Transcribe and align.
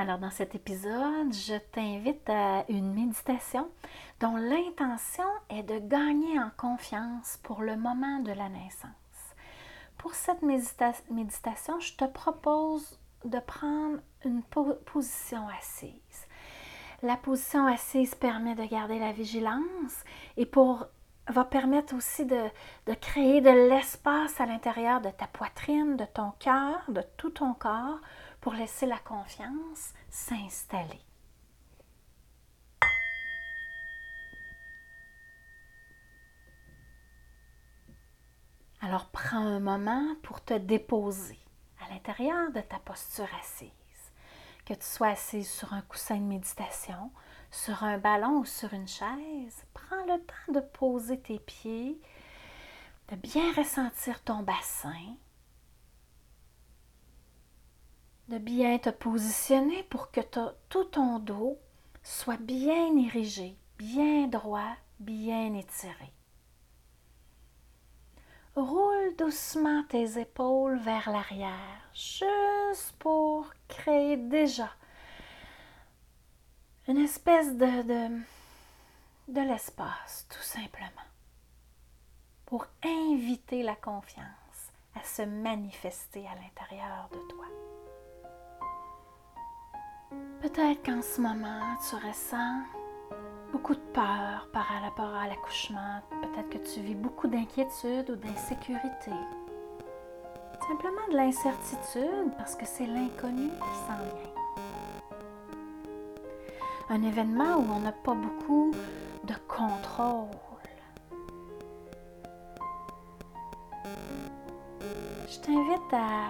Alors 0.00 0.18
dans 0.18 0.30
cet 0.30 0.54
épisode, 0.54 1.32
je 1.32 1.58
t'invite 1.72 2.30
à 2.30 2.64
une 2.68 2.94
méditation 2.94 3.68
dont 4.20 4.36
l'intention 4.36 5.24
est 5.50 5.64
de 5.64 5.80
gagner 5.80 6.38
en 6.38 6.52
confiance 6.56 7.40
pour 7.42 7.62
le 7.62 7.76
moment 7.76 8.20
de 8.20 8.30
la 8.30 8.48
naissance. 8.48 8.92
Pour 9.96 10.14
cette 10.14 10.42
méditation, 10.42 11.80
je 11.80 11.96
te 11.96 12.04
propose 12.04 12.96
de 13.24 13.40
prendre 13.40 13.98
une 14.24 14.44
position 14.44 15.48
assise. 15.48 16.28
La 17.02 17.16
position 17.16 17.66
assise 17.66 18.14
permet 18.14 18.54
de 18.54 18.66
garder 18.66 19.00
la 19.00 19.10
vigilance 19.10 20.04
et 20.36 20.46
pour, 20.46 20.86
va 21.26 21.44
permettre 21.44 21.96
aussi 21.96 22.24
de, 22.24 22.44
de 22.86 22.94
créer 22.94 23.40
de 23.40 23.50
l'espace 23.50 24.40
à 24.40 24.46
l'intérieur 24.46 25.00
de 25.00 25.10
ta 25.10 25.26
poitrine, 25.26 25.96
de 25.96 26.04
ton 26.04 26.30
cœur, 26.38 26.84
de 26.88 27.02
tout 27.16 27.30
ton 27.30 27.52
corps 27.52 27.98
pour 28.40 28.54
laisser 28.54 28.86
la 28.86 28.98
confiance 28.98 29.92
s'installer. 30.10 31.00
Alors 38.80 39.06
prends 39.10 39.38
un 39.38 39.60
moment 39.60 40.14
pour 40.22 40.42
te 40.42 40.54
déposer 40.54 41.38
à 41.84 41.92
l'intérieur 41.92 42.52
de 42.52 42.60
ta 42.60 42.78
posture 42.78 43.28
assise. 43.40 43.68
Que 44.64 44.74
tu 44.74 44.84
sois 44.84 45.08
assise 45.08 45.50
sur 45.50 45.72
un 45.72 45.82
coussin 45.82 46.16
de 46.16 46.22
méditation, 46.22 47.10
sur 47.50 47.82
un 47.82 47.98
ballon 47.98 48.38
ou 48.38 48.44
sur 48.44 48.72
une 48.72 48.86
chaise, 48.86 49.64
prends 49.74 50.04
le 50.06 50.20
temps 50.20 50.52
de 50.52 50.60
poser 50.60 51.18
tes 51.18 51.38
pieds, 51.38 52.00
de 53.08 53.16
bien 53.16 53.52
ressentir 53.54 54.22
ton 54.22 54.42
bassin, 54.42 55.16
de 58.28 58.38
bien 58.38 58.78
te 58.78 58.90
positionner 58.90 59.82
pour 59.84 60.10
que 60.10 60.20
tout 60.68 60.84
ton 60.84 61.18
dos 61.18 61.58
soit 62.02 62.40
bien 62.40 62.96
érigé, 62.96 63.56
bien 63.78 64.28
droit, 64.28 64.76
bien 65.00 65.54
étiré. 65.54 66.12
Roule 68.54 69.14
doucement 69.16 69.84
tes 69.88 70.18
épaules 70.18 70.78
vers 70.78 71.10
l'arrière, 71.10 71.90
juste 71.94 72.92
pour 72.98 73.52
créer 73.68 74.16
déjà 74.16 74.68
une 76.88 76.98
espèce 76.98 77.56
de, 77.56 77.82
de, 77.82 78.20
de 79.28 79.40
l'espace, 79.40 80.26
tout 80.28 80.42
simplement, 80.42 81.08
pour 82.46 82.66
inviter 82.82 83.62
la 83.62 83.76
confiance 83.76 84.24
à 84.96 85.04
se 85.04 85.22
manifester 85.22 86.26
à 86.26 86.34
l'intérieur 86.34 87.08
de 87.12 87.18
toi. 87.28 87.44
Peut-être 90.40 90.84
qu'en 90.84 91.02
ce 91.02 91.20
moment, 91.20 91.76
tu 91.88 91.96
ressens 91.96 92.62
beaucoup 93.52 93.74
de 93.74 93.80
peur 93.92 94.48
par 94.52 94.66
rapport 94.82 95.14
à 95.14 95.26
l'accouchement. 95.28 96.00
Peut-être 96.22 96.48
que 96.50 96.58
tu 96.72 96.80
vis 96.80 96.94
beaucoup 96.94 97.26
d'inquiétude 97.26 98.10
ou 98.10 98.16
d'insécurité. 98.16 99.10
Simplement 100.66 101.08
de 101.10 101.16
l'incertitude 101.16 102.32
parce 102.36 102.54
que 102.54 102.66
c'est 102.66 102.86
l'inconnu 102.86 103.48
qui 103.48 103.74
s'en 103.86 103.98
vient. 104.04 104.34
Un 106.90 107.02
événement 107.02 107.56
où 107.56 107.66
on 107.72 107.80
n'a 107.80 107.92
pas 107.92 108.14
beaucoup 108.14 108.72
de 109.24 109.34
contrôle. 109.46 110.28
Je 115.28 115.38
t'invite 115.40 115.92
à 115.92 116.28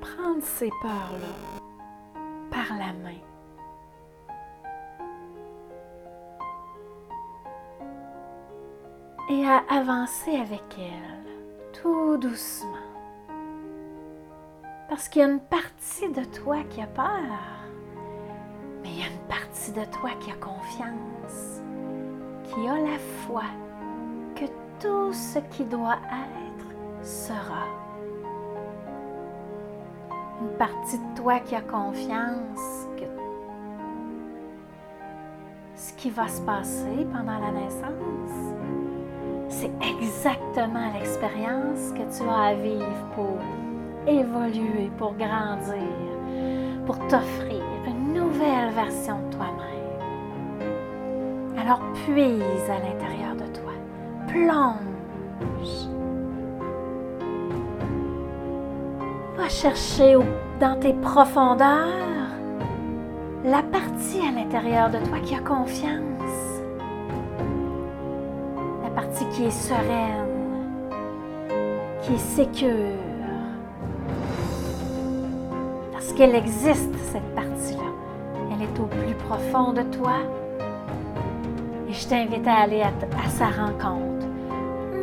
prendre 0.00 0.42
ces 0.42 0.70
peurs-là 0.80 1.61
la 2.78 2.92
main. 2.92 3.20
Et 9.30 9.46
à 9.46 9.62
avancer 9.70 10.36
avec 10.36 10.62
elle, 10.78 11.72
tout 11.72 12.16
doucement. 12.16 12.68
Parce 14.88 15.08
qu'il 15.08 15.22
y 15.22 15.24
a 15.24 15.28
une 15.28 15.40
partie 15.40 16.10
de 16.10 16.24
toi 16.24 16.58
qui 16.68 16.82
a 16.82 16.86
peur, 16.86 17.06
mais 18.82 18.90
il 18.90 19.00
y 19.00 19.02
a 19.02 19.06
une 19.06 19.28
partie 19.28 19.72
de 19.72 19.84
toi 19.86 20.10
qui 20.20 20.30
a 20.30 20.34
confiance, 20.34 21.62
qui 22.44 22.68
a 22.68 22.74
la 22.74 22.98
foi 23.24 23.44
que 24.34 24.44
tout 24.80 25.12
ce 25.12 25.38
qui 25.50 25.64
doit 25.64 25.96
être 25.96 27.06
sera 27.06 27.81
une 30.42 30.56
partie 30.56 30.98
de 30.98 31.16
toi 31.16 31.38
qui 31.40 31.54
a 31.54 31.60
confiance 31.60 32.88
que 32.96 33.04
ce 35.76 35.92
qui 35.94 36.10
va 36.10 36.26
se 36.28 36.40
passer 36.40 37.06
pendant 37.12 37.38
la 37.38 37.52
naissance, 37.52 38.54
c'est 39.48 39.70
exactement 39.80 40.92
l'expérience 40.94 41.92
que 41.92 42.16
tu 42.16 42.28
as 42.28 42.42
à 42.42 42.54
vivre 42.54 43.06
pour 43.14 43.38
évoluer, 44.06 44.90
pour 44.98 45.14
grandir, 45.14 45.76
pour 46.86 46.98
t'offrir 47.06 47.62
une 47.86 48.14
nouvelle 48.14 48.70
version 48.74 49.18
de 49.26 49.36
toi-même. 49.36 49.60
Alors 51.58 51.80
puise 52.04 52.68
à 52.68 52.78
l'intérieur 52.80 53.36
de 53.36 53.46
toi, 53.52 53.72
plonge 54.26 55.91
chercher 59.52 60.16
dans 60.60 60.78
tes 60.80 60.94
profondeurs 60.94 61.88
la 63.44 63.62
partie 63.62 64.20
à 64.20 64.32
l'intérieur 64.32 64.88
de 64.88 64.98
toi 64.98 65.18
qui 65.22 65.34
a 65.34 65.40
confiance, 65.40 66.60
la 68.82 68.90
partie 68.90 69.26
qui 69.32 69.44
est 69.44 69.50
sereine, 69.50 70.64
qui 72.02 72.14
est 72.14 72.18
sécure, 72.18 72.98
parce 75.92 76.12
qu'elle 76.14 76.34
existe, 76.34 76.94
cette 77.12 77.34
partie-là. 77.34 77.90
Elle 78.52 78.62
est 78.62 78.80
au 78.80 78.86
plus 78.86 79.14
profond 79.26 79.72
de 79.72 79.82
toi. 79.82 80.18
Et 81.88 81.92
je 81.92 82.08
t'invite 82.08 82.46
à 82.46 82.62
aller 82.62 82.82
à, 82.82 82.90
sa 83.28 83.46
rencontre, 83.46 84.26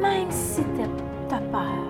même 0.00 0.30
si 0.30 0.62
tu 0.62 1.34
as 1.34 1.38
peur 1.52 1.88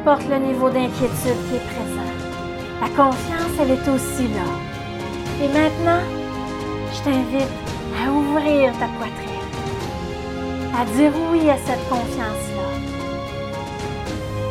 importe 0.00 0.28
le 0.30 0.38
niveau 0.38 0.70
d'inquiétude 0.70 1.40
qui 1.48 1.56
est 1.56 1.66
présent. 1.74 2.12
La 2.80 2.88
confiance, 2.88 3.52
elle 3.60 3.72
est 3.72 3.88
aussi 3.88 4.28
là. 4.28 4.48
Et 5.42 5.48
maintenant, 5.48 6.02
je 6.92 7.00
t'invite 7.02 7.54
à 8.00 8.10
ouvrir 8.10 8.72
ta 8.78 8.88
poitrine, 8.96 9.48
à 10.74 10.84
dire 10.96 11.12
oui 11.30 11.50
à 11.50 11.58
cette 11.58 11.86
confiance-là, 11.90 12.68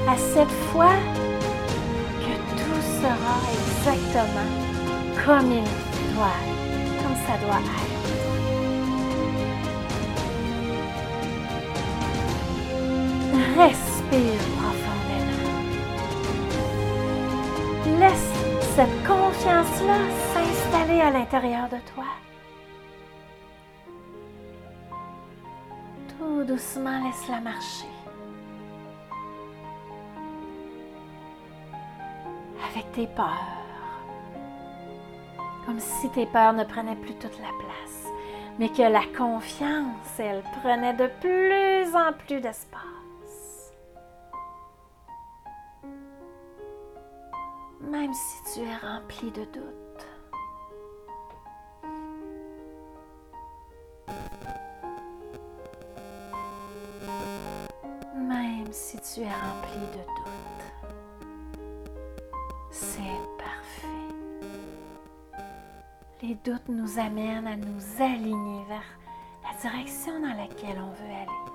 à 0.07 0.17
cette 0.17 0.55
foi 0.71 0.91
que 2.19 2.33
tout 2.59 2.81
sera 3.01 3.35
exactement 3.59 4.51
comme 5.25 5.51
il 5.51 5.67
doit, 6.13 6.41
comme 7.01 7.17
ça 7.25 7.35
doit 7.43 7.63
être. 7.75 7.89
Respire 13.57 13.88
confiance-là 19.39 19.97
s'installer 20.33 20.99
à 20.99 21.11
l'intérieur 21.11 21.69
de 21.69 21.77
toi. 21.93 22.03
Tout 26.09 26.43
doucement, 26.43 27.05
laisse-la 27.05 27.39
marcher. 27.39 27.87
Avec 32.69 32.91
tes 32.91 33.07
peurs. 33.07 33.27
Comme 35.65 35.79
si 35.79 36.09
tes 36.09 36.25
peurs 36.25 36.53
ne 36.53 36.65
prenaient 36.65 36.95
plus 36.95 37.15
toute 37.15 37.39
la 37.39 37.53
place, 37.59 38.07
mais 38.57 38.69
que 38.69 38.81
la 38.81 39.03
confiance, 39.17 40.19
elle, 40.19 40.43
prenait 40.61 40.95
de 40.95 41.07
plus 41.21 41.95
en 41.95 42.11
plus 42.25 42.41
d'espace. 42.41 42.81
Même 47.81 48.13
si 48.13 48.53
tu 48.53 48.59
es 48.61 48.75
rempli 48.77 49.31
de 49.31 49.45
doutes. 49.45 50.07
Même 58.15 58.71
si 58.71 58.97
tu 58.99 59.21
es 59.21 59.31
rempli 59.31 59.79
de 59.79 60.03
doutes. 60.17 60.65
C'est 62.71 63.01
parfait. 63.37 63.87
Les 66.21 66.35
doutes 66.35 66.67
nous 66.67 66.99
amènent 66.99 67.47
à 67.47 67.55
nous 67.55 67.81
aligner 67.99 68.63
vers 68.67 68.83
la 69.43 69.57
direction 69.61 70.19
dans 70.19 70.35
laquelle 70.35 70.77
on 70.79 70.91
veut 70.91 71.13
aller. 71.13 71.48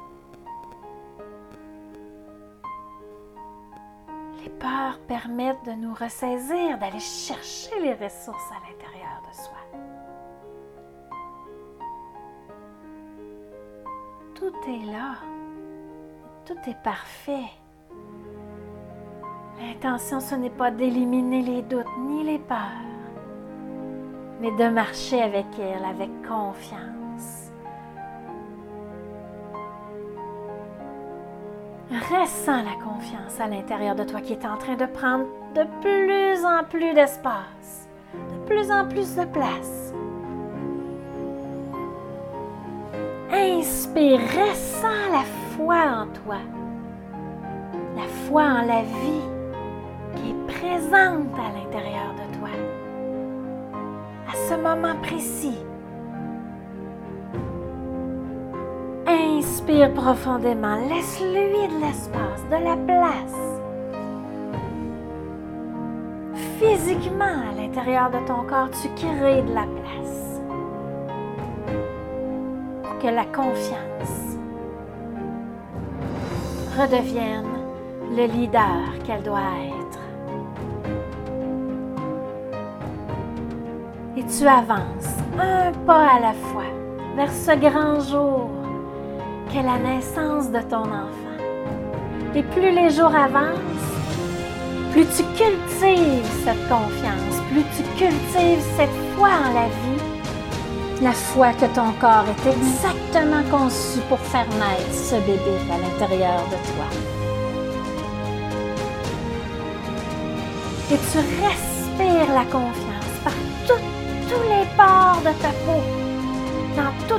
Peurs 4.50 4.98
permettent 5.06 5.64
de 5.64 5.72
nous 5.72 5.94
ressaisir, 5.94 6.78
d'aller 6.78 7.00
chercher 7.00 7.78
les 7.80 7.94
ressources 7.94 8.50
à 8.50 8.60
l'intérieur 8.66 9.22
de 9.28 9.34
soi. 9.34 9.58
Tout 14.34 14.54
est 14.68 14.86
là. 14.86 15.14
Tout 16.44 16.58
est 16.68 16.82
parfait. 16.82 17.50
L'intention, 19.60 20.20
ce 20.20 20.34
n'est 20.34 20.50
pas 20.50 20.70
d'éliminer 20.70 21.42
les 21.42 21.62
doutes 21.62 21.86
ni 22.00 22.24
les 22.24 22.38
peurs, 22.38 22.58
mais 24.40 24.50
de 24.50 24.68
marcher 24.68 25.22
avec 25.22 25.46
elle 25.58 25.84
avec 25.84 26.10
confiance. 26.26 27.03
Ressens 31.94 32.64
la 32.64 32.74
confiance 32.82 33.38
à 33.38 33.46
l'intérieur 33.46 33.94
de 33.94 34.02
toi 34.02 34.20
qui 34.20 34.32
est 34.32 34.44
en 34.44 34.56
train 34.56 34.74
de 34.74 34.84
prendre 34.84 35.26
de 35.54 35.62
plus 35.80 36.44
en 36.44 36.64
plus 36.64 36.92
d'espace, 36.92 37.88
de 38.14 38.46
plus 38.46 38.68
en 38.72 38.88
plus 38.88 39.14
de 39.14 39.24
place. 39.26 39.92
Inspire, 43.30 44.18
ressens 44.18 45.12
la 45.12 45.22
foi 45.54 45.76
en 45.76 46.06
toi, 46.24 46.38
la 47.96 48.08
foi 48.26 48.42
en 48.42 48.62
la 48.66 48.82
vie 48.82 49.28
qui 50.16 50.30
est 50.30 50.46
présente 50.58 51.32
à 51.38 51.52
l'intérieur 51.56 52.12
de 52.14 52.38
toi, 52.38 52.50
à 54.32 54.48
ce 54.48 54.54
moment 54.54 54.96
précis. 55.00 55.64
Inspire 59.66 59.94
profondément, 59.94 60.76
laisse-lui 60.90 61.68
de 61.68 61.80
l'espace, 61.80 62.44
de 62.50 62.62
la 62.62 62.76
place. 62.76 63.40
Physiquement, 66.58 67.24
à 67.50 67.54
l'intérieur 67.56 68.10
de 68.10 68.18
ton 68.26 68.42
corps, 68.46 68.68
tu 68.82 68.88
crées 68.90 69.40
de 69.40 69.54
la 69.54 69.62
place 69.62 70.42
pour 72.82 72.98
que 72.98 73.06
la 73.06 73.24
confiance 73.24 74.36
redevienne 76.78 77.46
le 78.10 78.26
leader 78.26 78.82
qu'elle 79.04 79.22
doit 79.22 79.40
être. 79.66 79.98
Et 84.18 84.24
tu 84.24 84.46
avances 84.46 85.22
un 85.40 85.72
pas 85.86 86.16
à 86.16 86.20
la 86.20 86.32
fois 86.34 86.64
vers 87.16 87.32
ce 87.32 87.56
grand 87.58 88.00
jour 88.00 88.53
qu'est 89.54 89.62
la 89.62 89.78
naissance 89.78 90.50
de 90.50 90.60
ton 90.68 90.82
enfant. 90.82 91.38
Et 92.34 92.42
plus 92.42 92.72
les 92.72 92.90
jours 92.90 93.14
avancent, 93.14 93.92
plus 94.90 95.06
tu 95.16 95.22
cultives 95.38 96.28
cette 96.44 96.68
confiance, 96.68 97.36
plus 97.50 97.62
tu 97.76 97.82
cultives 97.96 98.64
cette 98.76 98.96
foi 99.16 99.28
en 99.28 99.52
la 99.54 99.66
vie, 99.66 100.02
la 101.02 101.12
foi 101.12 101.52
que 101.52 101.66
ton 101.66 101.92
corps 102.00 102.26
est 102.34 102.50
exactement 102.50 103.44
conçu 103.48 104.00
pour 104.08 104.18
faire 104.18 104.48
naître 104.58 104.92
ce 104.92 105.14
bébé 105.16 105.56
à 105.72 105.78
l'intérieur 105.78 106.42
de 106.50 106.58
toi. 106.72 106.88
Et 110.90 110.98
tu 111.12 111.18
respires 111.44 112.34
la 112.34 112.44
confiance 112.44 113.14
par 113.22 113.32
tous 113.68 114.44
les 114.52 114.66
pores 114.76 115.20
de 115.20 115.32
ta 115.40 115.50
peau, 115.64 115.80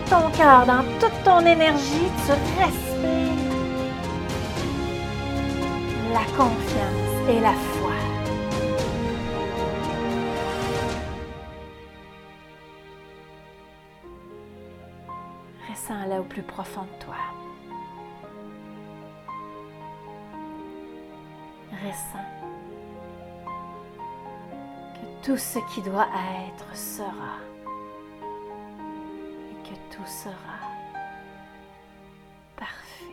ton 0.09 0.29
cœur, 0.31 0.65
dans 0.65 0.83
toute 0.99 1.23
ton 1.23 1.39
énergie, 1.39 2.09
tu 2.25 2.31
respires 2.61 2.95
la 6.13 6.23
confiance 6.37 7.29
et 7.29 7.39
la 7.39 7.53
foi. 7.53 7.91
Ressens-la 15.69 16.19
au 16.19 16.23
plus 16.23 16.43
profond 16.43 16.83
de 16.83 17.03
toi. 17.03 17.15
Ressens 21.71 22.29
que 24.93 25.25
tout 25.25 25.37
ce 25.37 25.59
qui 25.73 25.81
doit 25.81 26.07
être 26.47 26.75
sera 26.75 27.39
que 29.65 29.95
tout 29.95 30.05
sera 30.05 30.59
parfait. 32.55 33.05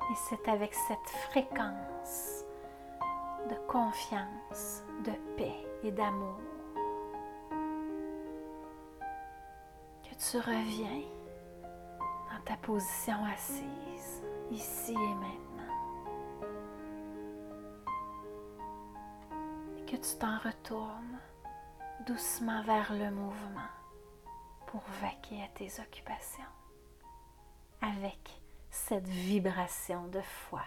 Et 0.00 0.14
c'est 0.28 0.48
avec 0.48 0.74
cette 0.74 1.10
fréquence 1.30 2.44
de 3.48 3.54
confiance, 3.66 4.82
de 5.04 5.12
paix 5.36 5.66
et 5.82 5.90
d'amour 5.90 6.40
que 10.02 10.14
tu 10.30 10.36
reviens 10.38 11.02
ta 12.44 12.56
position 12.56 13.24
assise, 13.24 14.22
ici 14.50 14.92
et 14.92 15.14
maintenant. 15.14 15.36
Et 19.78 19.84
que 19.84 19.96
tu 19.96 20.18
t'en 20.18 20.38
retournes 20.38 21.18
doucement 22.06 22.62
vers 22.62 22.92
le 22.92 23.10
mouvement 23.10 23.70
pour 24.66 24.82
vaquer 25.00 25.42
à 25.42 25.48
tes 25.48 25.80
occupations 25.80 26.42
avec 27.82 28.42
cette 28.70 29.08
vibration 29.08 30.06
de 30.08 30.20
foi 30.20 30.62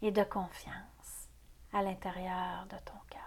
et 0.00 0.10
de 0.10 0.22
confiance 0.22 1.28
à 1.72 1.82
l'intérieur 1.82 2.66
de 2.66 2.76
ton 2.84 2.98
cœur. 3.10 3.21